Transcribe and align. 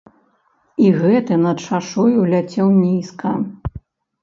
І 0.85 0.89
гэты 1.01 1.37
над 1.43 1.57
шашою 1.67 2.25
ляцеў 2.33 2.67
нізка. 2.83 3.29